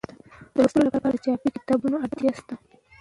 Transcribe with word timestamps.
د 0.53 0.55
لوستنې 0.55 0.83
لپاره 0.87 1.07
د 1.13 1.17
چاپي 1.25 1.49
کتابونو 1.55 1.95
اړتیا 2.05 2.31
شته. 2.39 2.55